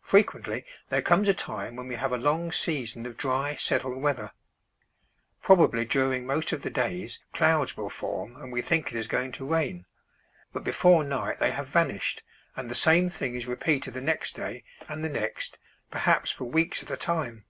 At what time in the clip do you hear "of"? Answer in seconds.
3.06-3.16, 6.50-6.62